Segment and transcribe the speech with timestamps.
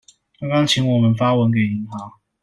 [0.39, 2.11] 剛剛請我們發文給銀行